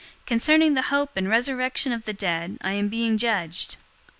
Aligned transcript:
Concerning 0.25 0.73
the 0.73 0.81
hope 0.89 1.15
and 1.15 1.29
resurrection 1.29 1.91
of 1.91 2.05
the 2.05 2.11
dead 2.11 2.57
I 2.61 2.71
am 2.73 2.89
being 2.89 3.19
judged!" 3.19 3.77